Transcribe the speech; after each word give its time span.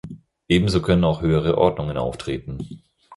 Ebenso 0.47 0.81
können 0.81 1.03
auch 1.03 1.21
höhere 1.21 1.59
Ordnungen 1.59 1.95
auftreten. 1.95 2.57